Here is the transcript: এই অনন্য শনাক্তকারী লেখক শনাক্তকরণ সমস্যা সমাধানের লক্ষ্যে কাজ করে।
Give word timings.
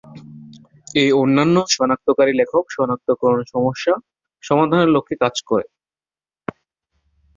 এই 0.95 1.09
অনন্য 1.21 1.55
শনাক্তকারী 1.75 2.33
লেখক 2.39 2.63
শনাক্তকরণ 2.69 3.41
সমস্যা 3.53 3.93
সমাধানের 4.43 4.89
লক্ষ্যে 4.95 5.15
কাজ 5.23 5.35
করে। 5.49 5.65